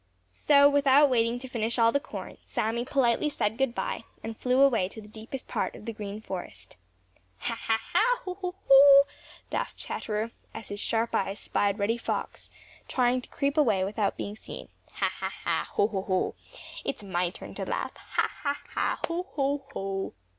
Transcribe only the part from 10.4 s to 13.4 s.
as his sharp eyes spied Reddy Fox, trying to